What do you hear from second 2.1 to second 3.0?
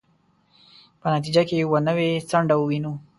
څنډه ووینو.